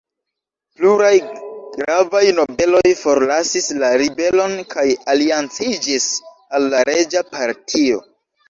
[0.77, 1.11] Pluraj
[1.75, 6.09] gravaj nobeloj forlasis la ribelon kaj alianciĝis
[6.59, 8.05] al la reĝa partio.